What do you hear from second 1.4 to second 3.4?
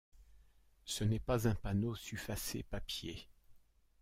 un panneau sufacé papier.